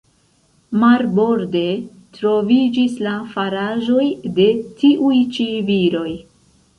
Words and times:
Marborde, 0.83 1.59
troviĝis 2.17 2.95
la 3.07 3.13
faraĵoj 3.33 4.07
de 4.39 4.47
tiuj-ĉi 4.81 5.47
viroj. 5.69 6.09